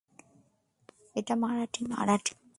এটা 1.15 1.33
মারাঠি, 1.35 1.81
মারাঠি। 1.91 2.33